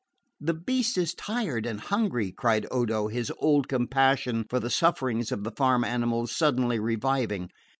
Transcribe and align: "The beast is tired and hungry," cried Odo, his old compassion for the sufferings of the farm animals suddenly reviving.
"The 0.39 0.55
beast 0.55 0.97
is 0.97 1.13
tired 1.13 1.67
and 1.67 1.79
hungry," 1.79 2.31
cried 2.31 2.65
Odo, 2.71 3.07
his 3.07 3.31
old 3.37 3.67
compassion 3.67 4.47
for 4.49 4.59
the 4.59 4.71
sufferings 4.71 5.31
of 5.31 5.43
the 5.43 5.51
farm 5.51 5.83
animals 5.83 6.35
suddenly 6.35 6.79
reviving. 6.79 7.51